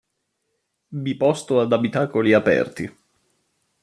Biposto 1.03 1.59
ad 1.59 1.71
abitacoli 1.71 2.33
aperti. 2.33 2.91